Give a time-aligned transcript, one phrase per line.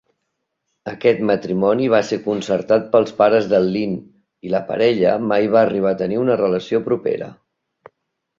[0.91, 3.93] Aquest matrimoni va ser concertat pels pares del Lin
[4.49, 7.31] i la parella mai va arribar a tenir una relació propera.